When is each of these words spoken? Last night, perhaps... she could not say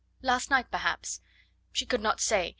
Last 0.23 0.49
night, 0.49 0.71
perhaps... 0.71 1.21
she 1.73 1.85
could 1.85 2.01
not 2.01 2.19
say 2.19 2.49